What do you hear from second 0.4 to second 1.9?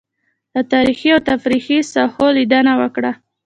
له تاريخي او تفريحي